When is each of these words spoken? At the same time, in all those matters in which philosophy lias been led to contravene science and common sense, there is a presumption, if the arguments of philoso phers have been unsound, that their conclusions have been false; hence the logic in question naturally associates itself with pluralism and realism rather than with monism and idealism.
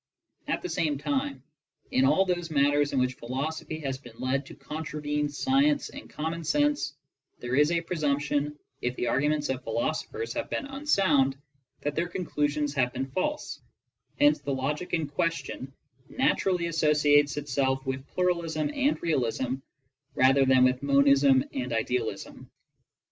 At 0.47 0.63
the 0.63 0.69
same 0.69 0.97
time, 0.97 1.43
in 1.91 2.05
all 2.05 2.25
those 2.25 2.49
matters 2.49 2.91
in 2.91 2.97
which 2.99 3.13
philosophy 3.13 3.81
lias 3.81 3.99
been 3.99 4.17
led 4.17 4.47
to 4.47 4.55
contravene 4.55 5.29
science 5.29 5.89
and 5.89 6.09
common 6.09 6.43
sense, 6.43 6.95
there 7.37 7.53
is 7.55 7.71
a 7.71 7.81
presumption, 7.81 8.57
if 8.81 8.95
the 8.95 9.05
arguments 9.05 9.49
of 9.49 9.63
philoso 9.63 10.07
phers 10.07 10.33
have 10.33 10.49
been 10.49 10.65
unsound, 10.65 11.37
that 11.81 11.93
their 11.93 12.07
conclusions 12.07 12.73
have 12.73 12.91
been 12.91 13.11
false; 13.11 13.59
hence 14.19 14.39
the 14.39 14.55
logic 14.55 14.95
in 14.95 15.05
question 15.07 15.71
naturally 16.09 16.65
associates 16.65 17.37
itself 17.37 17.85
with 17.85 18.07
pluralism 18.07 18.71
and 18.73 18.99
realism 19.03 19.57
rather 20.15 20.45
than 20.47 20.63
with 20.63 20.81
monism 20.81 21.43
and 21.53 21.71
idealism. 21.73 22.49